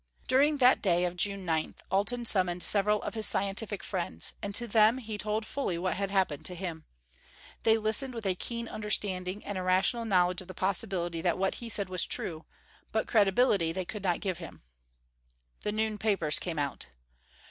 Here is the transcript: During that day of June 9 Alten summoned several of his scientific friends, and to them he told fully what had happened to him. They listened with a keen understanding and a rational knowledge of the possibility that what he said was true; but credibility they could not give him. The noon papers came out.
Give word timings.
During 0.27 0.57
that 0.57 0.81
day 0.81 1.05
of 1.05 1.15
June 1.15 1.45
9 1.45 1.75
Alten 1.91 2.25
summoned 2.25 2.63
several 2.63 3.03
of 3.03 3.13
his 3.13 3.27
scientific 3.27 3.83
friends, 3.83 4.33
and 4.41 4.55
to 4.55 4.65
them 4.65 4.97
he 4.97 5.15
told 5.15 5.45
fully 5.45 5.77
what 5.77 5.93
had 5.95 6.09
happened 6.09 6.43
to 6.45 6.55
him. 6.55 6.85
They 7.61 7.77
listened 7.77 8.15
with 8.15 8.25
a 8.25 8.33
keen 8.33 8.67
understanding 8.67 9.45
and 9.45 9.59
a 9.59 9.61
rational 9.61 10.05
knowledge 10.05 10.41
of 10.41 10.47
the 10.47 10.55
possibility 10.55 11.21
that 11.21 11.37
what 11.37 11.53
he 11.61 11.69
said 11.69 11.87
was 11.87 12.07
true; 12.07 12.45
but 12.91 13.05
credibility 13.07 13.71
they 13.71 13.85
could 13.85 14.01
not 14.03 14.21
give 14.21 14.39
him. 14.39 14.63
The 15.59 15.71
noon 15.71 15.99
papers 15.99 16.39
came 16.39 16.57
out. 16.57 16.87